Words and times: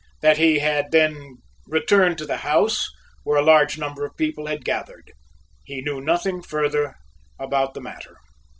That 0.23 0.37
he 0.39 0.57
had 0.57 0.89
then 0.89 1.43
returned 1.67 2.17
to 2.17 2.25
the 2.25 2.37
house, 2.37 2.89
where 3.23 3.37
a 3.37 3.43
large 3.45 3.77
number 3.77 4.03
of 4.03 4.17
people 4.17 4.45
were 4.45 4.57
gathered. 4.57 5.13
He 5.63 5.81
knew 5.81 6.01
nothing 6.01 6.41
further 6.41 6.95
about 7.37 7.75
the 7.75 7.81
matter. 7.81 8.17